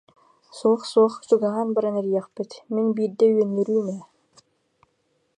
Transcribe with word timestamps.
Суох, 0.57 0.81
суох, 0.91 1.13
чугаһаан 1.27 1.69
баран 1.75 1.95
эрийиэхпит, 2.01 2.51
мин 2.73 2.87
биирдэ 2.95 3.25
үөннүрүүм 3.35 3.87
ээ 3.95 4.01